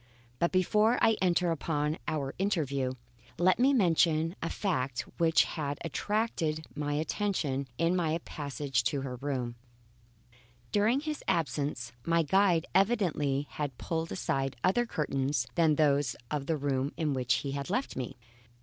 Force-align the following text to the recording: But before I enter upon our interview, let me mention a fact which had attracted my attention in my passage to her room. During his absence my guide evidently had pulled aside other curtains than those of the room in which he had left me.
But 0.39 0.51
before 0.51 0.97
I 0.99 1.15
enter 1.21 1.51
upon 1.51 1.99
our 2.07 2.33
interview, 2.39 2.93
let 3.37 3.59
me 3.59 3.71
mention 3.71 4.35
a 4.41 4.49
fact 4.49 5.01
which 5.19 5.43
had 5.43 5.77
attracted 5.85 6.65
my 6.75 6.93
attention 6.93 7.67
in 7.77 7.95
my 7.95 8.17
passage 8.25 8.83
to 8.85 9.01
her 9.01 9.17
room. 9.17 9.57
During 10.71 11.01
his 11.01 11.23
absence 11.27 11.91
my 12.03 12.23
guide 12.23 12.65
evidently 12.73 13.45
had 13.51 13.77
pulled 13.77 14.11
aside 14.11 14.55
other 14.63 14.87
curtains 14.87 15.45
than 15.53 15.75
those 15.75 16.15
of 16.31 16.47
the 16.47 16.57
room 16.57 16.93
in 16.97 17.13
which 17.13 17.35
he 17.45 17.51
had 17.51 17.69
left 17.69 17.95
me. 17.95 18.17